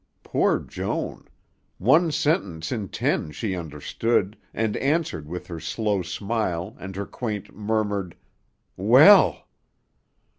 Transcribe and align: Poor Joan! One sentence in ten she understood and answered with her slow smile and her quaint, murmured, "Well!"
Poor 0.23 0.57
Joan! 0.57 1.27
One 1.77 2.11
sentence 2.11 2.71
in 2.71 2.87
ten 2.89 3.29
she 3.31 3.55
understood 3.55 4.35
and 4.51 4.75
answered 4.77 5.27
with 5.27 5.45
her 5.45 5.59
slow 5.59 6.01
smile 6.01 6.75
and 6.79 6.95
her 6.95 7.05
quaint, 7.05 7.55
murmured, 7.55 8.15
"Well!" 8.75 9.47